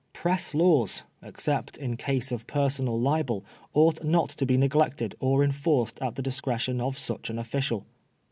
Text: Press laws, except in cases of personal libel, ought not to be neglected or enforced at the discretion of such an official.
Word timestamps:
Press 0.13 0.55
laws, 0.55 1.03
except 1.21 1.77
in 1.77 1.95
cases 1.95 2.31
of 2.31 2.47
personal 2.47 2.99
libel, 2.99 3.45
ought 3.75 4.03
not 4.03 4.29
to 4.29 4.47
be 4.47 4.57
neglected 4.57 5.13
or 5.19 5.43
enforced 5.43 6.01
at 6.01 6.15
the 6.15 6.23
discretion 6.23 6.81
of 6.81 6.97
such 6.97 7.29
an 7.29 7.37
official. 7.37 7.85